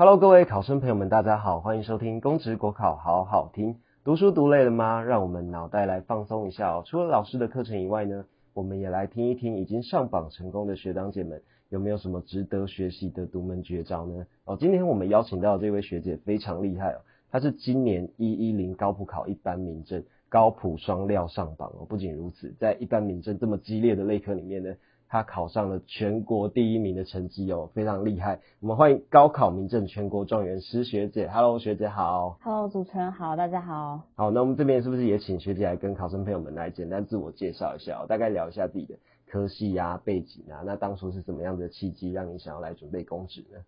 [0.00, 3.76] Hello，各位考生朋友们，大家好，欢迎收听公职国考好好听。
[4.02, 5.02] 读书读累了吗？
[5.02, 6.82] 让我们脑袋来放松一下哦。
[6.86, 8.24] 除了老师的课程以外呢，
[8.54, 14.24] 我们也来听一听已经上榜成功的学长姐们有没有什么值得学习的独门绝招呢？
[14.46, 21.84] 哦，今天我们邀请到这位学姐非常厉害哦，她是今年一一零高普考一般民政高普双料上榜哦。
[21.84, 24.74] 不仅如此，在一般民政这么激烈的类科里面呢。
[25.10, 28.38] 他考上了全国第一名的成绩哦，非常厉害。
[28.60, 31.26] 我们欢迎高考名政全国状元施学姐。
[31.26, 32.38] Hello，学姐好。
[32.44, 34.02] Hello，主持人好，大家好。
[34.14, 38.94] 好，那我们这边是不是也请学姐来跟考生朋友们来简单自我介绍一下，大概聊一下自己的
[39.26, 40.62] 科系啊、背景啊？
[40.64, 43.58] 那当初是什么样的契机让你想要来准备公职呢？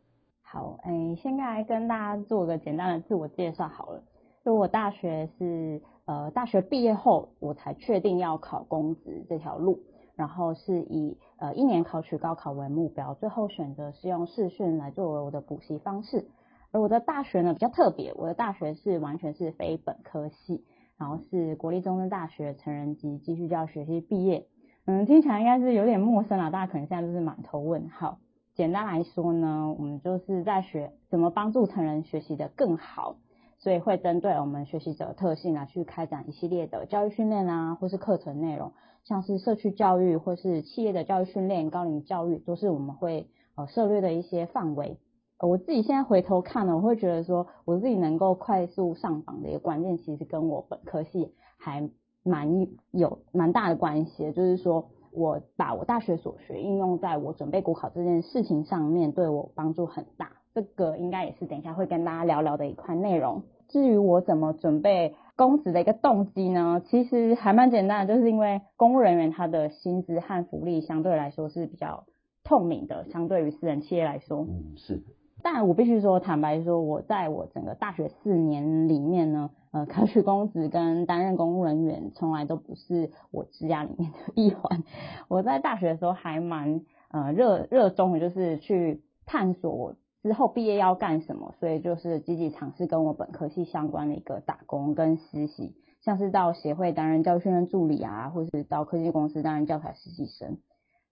[0.43, 4.01] 好，哎，先来跟大家做个简单的自我介绍好了。
[4.45, 9.81] 就我大学是呃，大学毕业后我才确定要考公职这条路。
[10.17, 16.27] 然后是以呃一年考取高考为目标，最后选择是用视讯来作为我的补习方式。
[16.71, 20.65] 而我的大学呢比较特别，我的大学是完全是非本科系，
[20.97, 24.47] 然后是国立中正大学成人及继续教学系毕业。
[24.87, 28.19] 嗯，听起来应该是有点陌生了，大家可能现在都是满头问号。
[28.55, 33.17] 简单来说呢，我们就是在学怎么帮助成人学习的更好。
[33.59, 38.73] 所以会针对我们学习者的特性啊，去开展一系列的教育训练啊，或是课程内容，
[39.05, 44.99] 像是社区教育或是企业的教育训练、高龄教育，都是我们会呃涉略的一些范围。
[45.39, 51.91] 呃我自己现在回头看呢，我会觉得说，我自己能够快速上榜的一个关键，其实跟我本科系还
[52.23, 60.31] 蛮有蛮大的关系，就是说我把我大学所学应用在我准备国考这件事情上面，对我帮助很大。
[60.55, 63.43] 这个应该也是等一下会跟大家聊聊的一块内容。
[63.69, 66.83] 至于我怎么准备公职的一个动机呢？
[66.87, 72.05] 其实还蛮简单的，就是因为公务人员他的薪资和福利相对来说是比较
[72.45, 74.47] 透明的，相对于私人企业来说。
[74.49, 75.03] 嗯，是。
[75.43, 84.85] 但我必须说，坦白说，我在我整个大学四年里面呢，呃，考取公职跟担任公务人员从来都不是我职涯里面的一环。
[85.29, 89.97] 我在大学的时候还蛮呃热热衷的，就是去探索。
[90.23, 91.53] 之后毕业要干什么？
[91.59, 100.59] 所以就是积极尝试跟我本科系相关的一个打工跟实习，像是到协会担任教育训练助理啊，或是到科技公司担任教材实习生。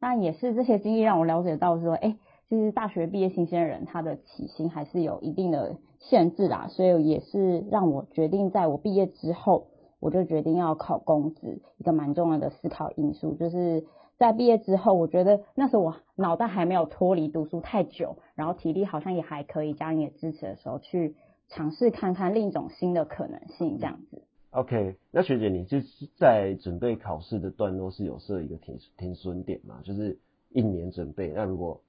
[0.00, 2.16] 那也是这些经历让我了解到说，哎，
[2.48, 9.66] 其实大学毕业新鲜人他的起薪还是有一定的限制啦，所以也是让我决定在我毕业之后，
[9.98, 13.84] 我就决定要考公职，一个蛮重要的思考因素就是。
[14.20, 21.16] 在毕业之后，我觉得那时候我脑袋还没有脱离读书太久，然后体力好像也还可以，家人也支持的时候，去
[21.48, 24.22] 尝试看看另一种新的可能性，这样子。
[24.50, 29.80] OK，那学姐，你就是在准备考试的段落是有设一个停停损点嘛？
[29.84, 30.18] 就是
[30.50, 31.80] 一年准备，那如果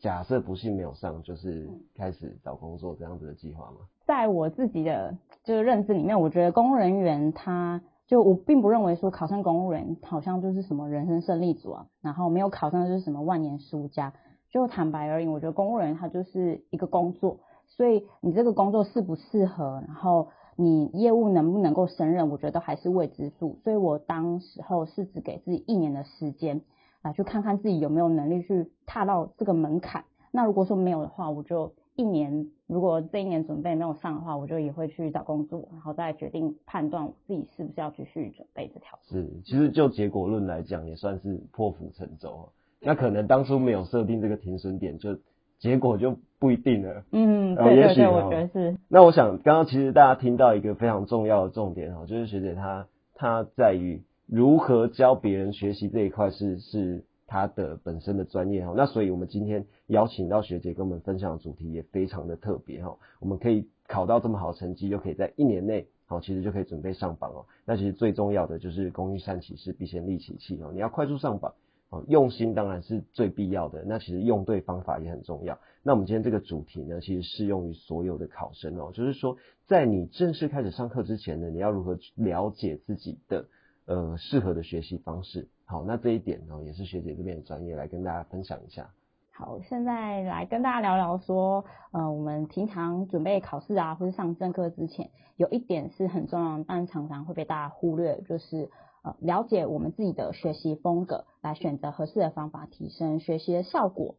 [0.00, 3.78] 假设不幸没有上，就是开始找工作这样子的计划吗？
[4.04, 7.80] 在我自己的就是认知里面，我觉得公务人员他。
[8.06, 14.12] 就我并不认为说考上公务员好像就是什么人生胜利组啊，然后没有考上就是什么万年输家。
[14.50, 23.58] 就坦白而言，我觉得公务员他就是一个工作，所以你这个工作适不适合，然后你业务能不能够胜任，我觉得还是未知数。
[23.64, 26.60] 所以我当时候是只给自己一年的时间
[27.02, 30.04] 啊去看看自己有没有能力去踏到这个门槛。
[30.30, 31.72] 那如果说没有的话，我就。
[31.96, 38.98] 一年，如果这一年准备没有上的话，我就也会去找工作，然后再决定判断我自己是不是要继续准备这条。
[39.02, 42.48] 是，其实就结果论来讲，也算是破釜沉舟。
[42.80, 45.18] 那可能当初没有设定这个停损点，就
[45.58, 47.04] 结果就不一定了。
[47.12, 48.76] 嗯，对对对，我觉得是。
[48.88, 57.04] 那我想，刚刚其实大家听到一个非常重要的重点哈，就是学姐她她在于如何教别人学习这一块是是。
[57.26, 62.98] 他的本身的专业哈，那所以我们今天邀请到学姐跟我们分享的主题也非常的特别哈。
[63.18, 67.46] 我们可以考到这么好成绩，又可以在一年内好，其实就可以准备上榜哦。
[67.64, 70.70] 那其实最重要的就是工欲善其事，必先利其器哦。
[70.72, 71.54] 你要快速上榜
[71.88, 73.84] 哦，用心当然是最必要的。
[73.84, 75.58] 那其实用对方法也很重要。
[75.82, 83.46] 那我们今天这个主题呢，其实适用于所有的考生哦，就是说在你正式开始上课之前呢，你要如何去了解自己的
[83.86, 85.48] 呃适合的学习方式。
[85.66, 88.90] 好，那这一点呢，也是学姐这边的专业来跟大家分享一下。
[89.32, 98.70] 好，现在来跟大家聊聊说，呃，我们平常准备考试啊，或是上正课之前，有一点是很重要，但常常会被大家忽略，就是
[99.02, 104.14] 呃，了解我们自己的学习风格，来选择合适的方法，提升学习的效果。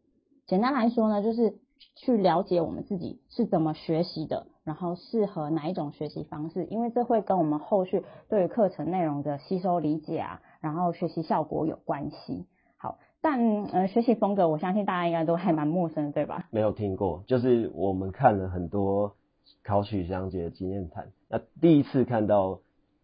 [0.46, 1.54] 简单来说呢，就是
[1.94, 10.42] 去了解我们自己是怎么学习的，然后适合哪一种学习方式，因为这会跟我们后续对于课程内容的吸收理解啊。
[10.66, 12.44] 然后学习效果有关系。
[12.76, 16.48] 好，但呃，学习风格，我相信大家应该都还蛮陌生的，对吧？
[16.50, 19.14] 没有听过，就是我们看了很多
[19.62, 22.58] 考取相节的经验谈，那第一次看到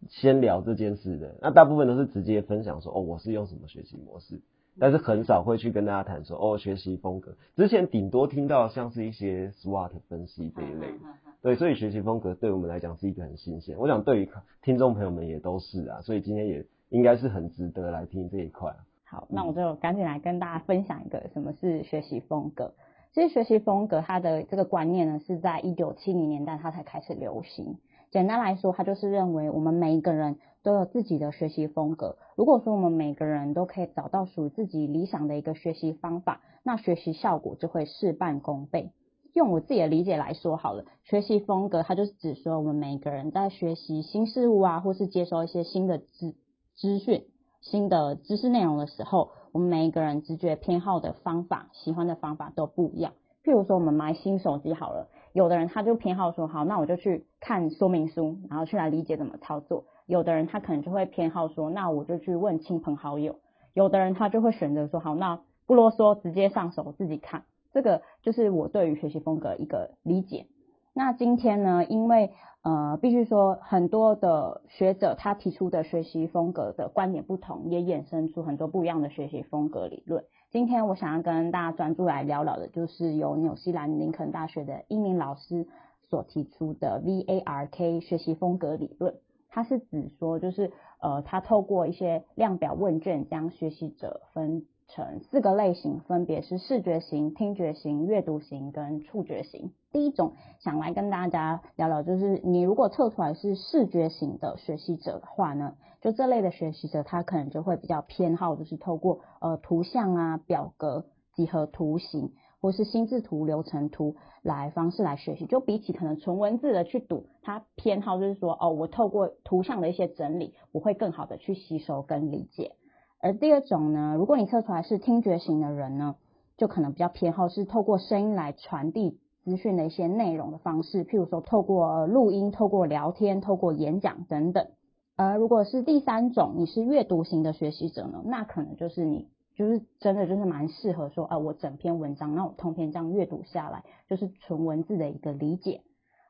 [0.09, 4.41] 先聊这件事的，那大部分都是直接分享说，哦，我是用什么学习模式，
[4.77, 7.37] 但是很少会去跟大家谈说，哦，学习风格。
[7.55, 11.05] 之前顶多听到像是一些 SWOT 分析这一类的，
[11.41, 14.29] 对，所以学习风格对我们来讲是一个很新鲜，我想对于
[14.61, 18.71] 听众朋友们也都是啊，所以今天也应该是很值得来听这一块。
[19.03, 22.75] 好，那我就赶紧来跟大家分享一个什么是学习风格。
[23.13, 27.77] 其实学习风格它的这个观念呢，是在一九七零年代它才开始流行。
[28.11, 32.17] 简单来说，它就是认为我们每一个人都有自己的学习风格。
[32.35, 38.91] 如果说我们每个人都可以找到属于自己理想的一个学习方法，那学习效果就会事半功倍。
[39.33, 46.35] 用我自己的理解来说好了，学习风格它就是指说我们每一个人在学习新事物啊，或是接收一些新的资
[46.75, 47.25] 资讯。
[47.61, 53.13] 新的知识内容的时候，我们每一个人直觉偏好的方法、喜欢的方法都不一样。
[53.43, 59.85] 譬如说，我们买新手机好了，有的人他就偏好说，好，那我就去看说明书，然后去来理解怎么操作。
[60.07, 63.39] 有的人他可能就会偏好说，那我就去问亲朋好友。
[63.73, 67.45] 有的人他就会选择说，好，那不啰嗦，直接上手自己看。
[67.71, 70.47] 这个就是我对于学习风格一个理解。
[70.95, 72.31] 那今天呢，因为
[72.61, 80.23] 呃，必须说，很多的学者他提出的学习风格的观点不同，也衍生出很多不一样的学习风格理论。
[80.51, 85.67] 今天我想要跟大家专注来聊聊的，就是由纽西兰林肯大学的一名老师
[86.09, 89.15] 所提出的 VARK 学习风格理论。
[89.49, 94.65] 它是指说，就是呃，他透过一些量表问卷，将学习者分。
[94.87, 99.71] 成四个类型，分别是视觉型、听觉型、阅读型跟触觉型。
[99.91, 111.05] 第一种想来跟大家聊聊，就是你如果测出来是视觉型的学习者的话呢，就这类的学习者，他可能就会比较偏好，就是透过呃图像啊、表格、
[111.35, 115.45] 几何图形或是心智图、流程图来方式来学习。
[115.45, 122.75] 就比起可能纯文字的去读，他偏好就是说，哦，我透过图像的一些整理，我会更好的去吸收跟理解。
[123.23, 126.15] 而第二种呢，如果你测出来是听觉型的人呢，
[126.57, 134.67] 就可能比较偏好是透过声音来传递资讯的一些内容的方式，譬如说透过录音、透过聊天、透过演讲等等。
[135.15, 145.79] 而如果是第三种，你是阅读型的学习者呢，那可能就是你就是真的就是蛮适合说，啊，我整篇文章，那我通篇这样阅读下来，就是纯文字的一个理解。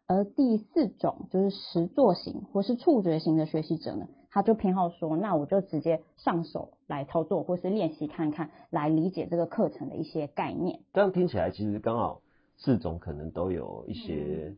[0.06, 4.08] 而第四种就是实作型或是触觉型的学习者呢。
[4.36, 10.80] 他就偏好说，那我就直接上手来操作，或是练习看看，来理解这个课程的一些概念。
[10.94, 12.22] 这样听起来，其实刚好
[12.58, 14.54] 四种可能都有一些，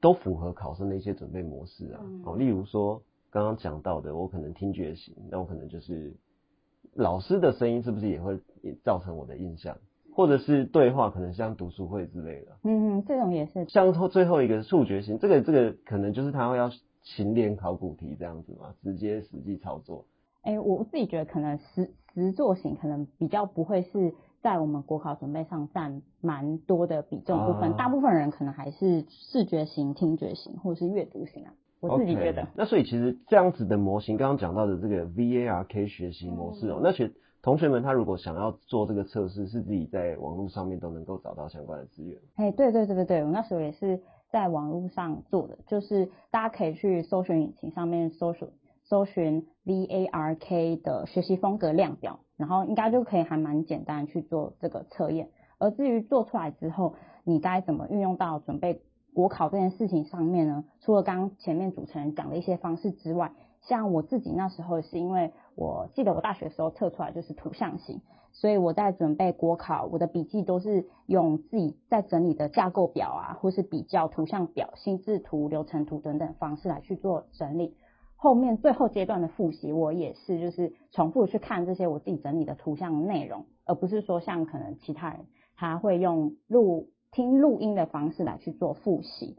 [0.00, 2.00] 都符合考生的一些准备模式啊。
[2.24, 6.12] 哦，例如说刚刚讲到的，我可能听觉型，那我可能就是
[6.92, 8.38] 老师的声音是不是也会
[8.82, 9.78] 造成我的印象，
[10.14, 12.56] 或者是对话，可能像读书会之类的。
[12.64, 13.64] 嗯，这种也是。
[13.68, 16.70] 像后最后一个触觉型，这个这个可能就是他会要。
[17.06, 20.06] 勤练考古题这样子嘛，直接实际操作。
[20.44, 31.54] 哎，我自己觉得可能实实作型可能比较不会是在我们国考准备上占蛮多的比重部分，大部分人可能还是视觉型、听觉型或者是阅读型啊。
[31.80, 32.46] 我自己觉得。
[32.54, 37.10] 那所以其实这样子的模型，刚刚讲到的这个 VARK 学习模式哦，那学
[37.42, 42.18] 同学们他如果想要做这个测试，是自己在网络上面都能够找到相关的资源。
[42.36, 44.00] 哎，对对对对对，我那时候也是。
[44.30, 48.48] 在网络上做的，就是大家可以去搜寻引擎上面搜索
[48.84, 55.30] 搜寻 VARK 的学习风格量表，然后应该就可以还蛮简单去做这个测验。
[55.58, 58.82] 而至于做出来之后，你该怎么运用到准备
[59.14, 60.64] 国考这件事情上面呢？
[60.80, 68.02] 除了刚前面主持人讲的一些方式之外，像我自己那时候是因为我记得我大学时候测出来就是图像型。
[68.32, 77.76] 所以我在准备国考，我的笔记都是用自己在整理的架构表啊，或是比较图像表、心智图、流程图等等方式来去做整理。
[78.24, 89.36] 后面最后阶段的复习，我也是就是重复去看这些我自己整理的图像内容，而不是说像可能其他人他会用录听录音的方式来去做复习。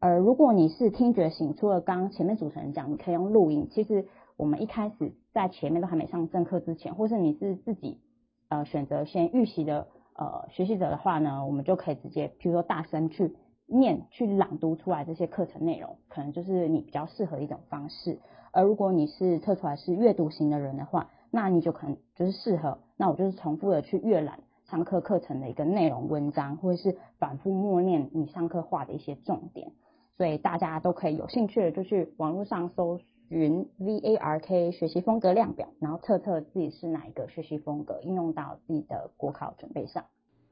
[0.00, 8.00] 而如果你是听觉型，除了刚刚前面主持人讲你可以用录音，其实我们一开始在前面都还没上正课之前，或是你是自己。
[8.48, 13.34] 呃，选择先预习的呃学习者的话呢，我们就可以直接，比如说大声去
[13.66, 18.18] 念、去朗读出来这些课程内容，可能就是你比较适合的一种方式。
[18.52, 29.72] 而如果你是测出来是阅读型的人的话，那你就可能就是适合，那我就是重复的去阅览上课课程的一个内容文章，或者是反复默念你上课画的一些重点。
[30.16, 40.04] 所以大家都可以有兴趣的就去网络上搜云 V A R K 学习风格量表，然后测测自己是哪一个学习风格，应用到自己的国考准备上。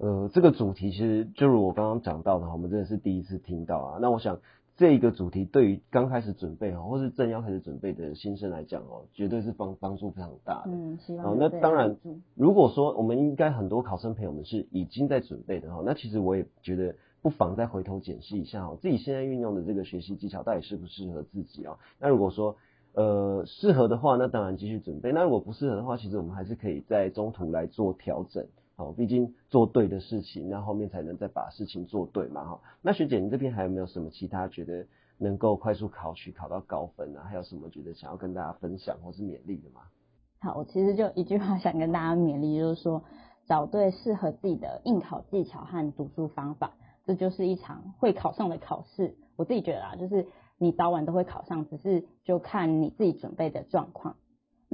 [0.02, 3.98] 呃，这个主题其实就如我刚刚讲到的，我们真的是第一次听到啊。
[4.02, 4.40] 那我想
[4.76, 10.72] 这个主题对于刚开始准备哈，或是正要开始准备的新生来讲哦，绝对是帮帮助非常大的。
[10.72, 11.26] 嗯，希望。
[11.26, 11.96] 哦，那当然，
[12.34, 21.78] 如果说我们应该很多考生朋友们是已经在准备的哈，那其实我也觉得不妨再回头检视一下哦，自己现在运用的这个学习技巧到底适不适合自己啊？
[22.00, 22.56] 那如果说
[22.94, 28.44] 呃适合的话，那当然继续准备；那如果不适合的话，其实我们还是可以在中途来做调整。
[28.76, 32.60] 哦，毕竟做对的事情，那后面才能再把事情做对嘛，哈。
[32.80, 34.86] 那学姐，你这边还有没有什么其他觉得
[35.18, 37.24] 能够快速考取、考到高分啊？
[37.28, 39.82] 还有什么觉得想要跟大家分享或是勉励的吗？
[40.40, 43.04] 好，我其实就一句话想跟大家勉励，就是说
[43.46, 46.72] 找对适合自己的应考技巧和读书方法，
[47.04, 49.16] 这就是一场会考上的考试。
[49.36, 50.26] 我自己觉得啊，就是
[50.58, 54.16] 你早晚都会考上，只是就看你自己准备的状况。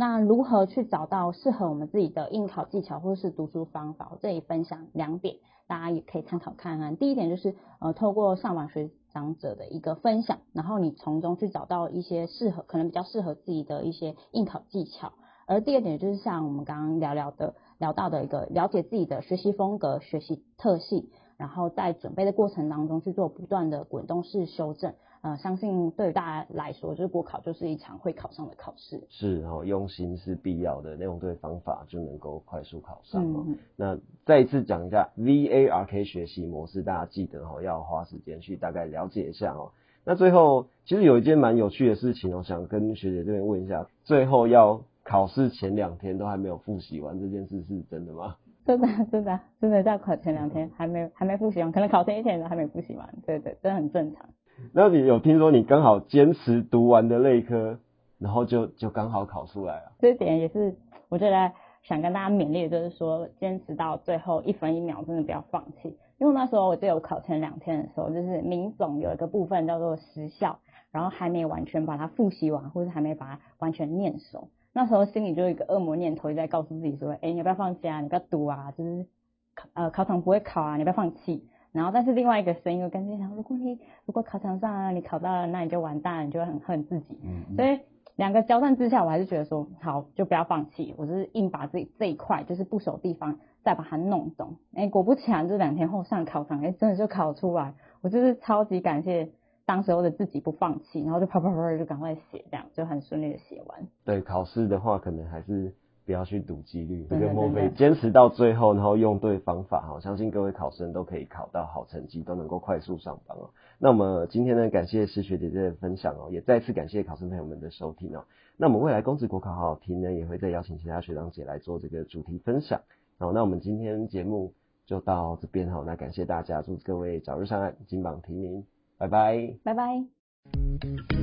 [0.00, 4.10] 那如何去找到适合我们自己的应考技巧或是读书方法？
[4.12, 6.96] 我这里分享两点，大家也可以参考看看。
[6.96, 15.14] 第一点就是呃，透过上网学长者的一个分享，然后你从中去找到一些适合可能比较适合自己的一些应考技巧。
[15.48, 24.94] 而第二点就是像我们刚刚聊聊的聊到的一个了解自己的学习风格、学习特性，然后在准备的过程当中去做不断的滚动式修正。
[25.22, 29.02] 呃，相信对大家来说，就是国考就是一场会考上的考试。
[29.08, 33.24] 是，哦用心是必要的，那种对方法就能够快速考上。
[33.24, 39.72] 嗯那再一次讲一下 V A R K 学习模式，大家记得哦，要花时间去大概了解一下哦。
[40.04, 48.36] 那最后，其实有一件蛮有趣的事情哦，想跟学姐这边问一下，最后要考试前两天都还没有复习完，这件事是真的吗？
[48.64, 53.14] 真的，真的，真的在考前两天 还没还没复习完，可能考前一天都还没复习完。
[53.26, 54.28] 对对，真的很正常。
[54.72, 57.78] 那你有听说你刚好坚持读完的那一科，
[58.18, 59.92] 然后就就刚好考出来了？
[59.98, 60.76] 这一点也是
[61.08, 65.96] 我觉得想跟大家勉励，就是说坚持到最后一分一秒，真的不要放弃。
[66.18, 70.58] 因为那时候我记得我考前两天的时候，就是民总有一个部分叫做时效，
[70.90, 74.48] 然后还没完全把它复习完，或者还没把它完全念熟。
[74.72, 79.06] 那时候心里就有一个恶魔念头在告诉自己说：“哎，你要不要放弃啊，你不要读啊，就是
[79.54, 87.18] 考呃考场不会考啊，你不要放弃。”然后，但是另外一个声音又跟着讲：如果你如果考场上你考到了，那你就完蛋，你就会很恨自己。
[87.56, 87.78] 所以
[88.16, 90.94] 两个交战之下，我还是觉得说好，就不要放弃。
[90.96, 94.56] 我就是硬把自己这一块就是不熟地方再把它弄懂。
[94.74, 97.74] 哎，果不其然，就两天后上考场，哎，真的就考出来。
[98.00, 99.30] 我就是超级感谢
[99.66, 103.86] 当时候的自己不放弃，然后就啪啪啪就赶快写，这样就很顺利的写完。
[104.04, 105.74] 对，考试的话可能还是。
[106.08, 113.50] 不要去赌几率，这个莫非坚持到最后，然后用对方法哈，相信各位考生都可以考到好成绩，都能够快速上榜哦。
[113.78, 118.24] 那我们今天呢，感谢施学姐姐的分享哦，也再次感谢考生朋友们的收听哦。
[118.56, 122.80] 那我们未来公职国考好好听呢，也会再邀请其他学长姐来做这个主题分享。
[123.18, 124.54] 好，那我们今天节目
[124.86, 128.64] 就到这边哈，那感谢大家，祝各位早日上岸，金榜题名，
[128.96, 131.17] 拜拜，拜拜。